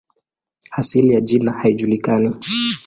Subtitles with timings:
[0.71, 2.35] Asili ya jina haijulikani.